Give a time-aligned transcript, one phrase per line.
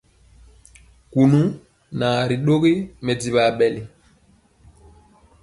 [1.11, 1.41] Kunu
[1.99, 2.73] naa ri dɔgi
[3.05, 3.81] mɛdivɔ aɓɛli.